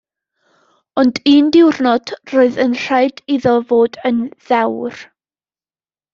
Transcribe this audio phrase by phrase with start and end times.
[1.01, 4.99] Ond un diwrnod roedd yn rhaid iddo fod yn ddewr.